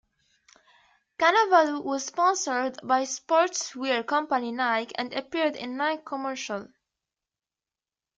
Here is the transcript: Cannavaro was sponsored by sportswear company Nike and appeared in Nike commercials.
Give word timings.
Cannavaro 1.19 1.83
was 1.83 2.07
sponsored 2.07 2.79
by 2.81 3.03
sportswear 3.03 4.03
company 4.03 4.51
Nike 4.51 4.95
and 4.97 5.13
appeared 5.13 5.55
in 5.55 5.77
Nike 5.77 6.01
commercials. 6.03 6.69